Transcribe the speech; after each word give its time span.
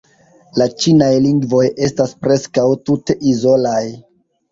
La 0.59 0.65
ĉinaj 0.83 1.09
lingvoj 1.25 1.65
estas 1.87 2.13
preskaŭ 2.23 2.65
tute 2.91 3.17
izolaj. 3.33 3.83